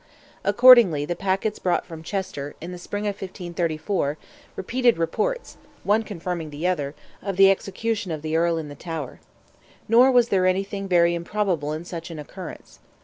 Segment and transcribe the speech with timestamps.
[0.43, 4.17] Accordingly the packets brought from Chester, in the spring of 1534,
[4.55, 9.19] repeated reports, one confirming the other, of the execution of the Earl in the Tower.
[9.87, 12.79] Nor was there anything very improbable in such an occurrence.